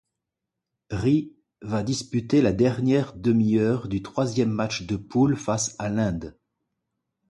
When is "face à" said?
5.35-5.89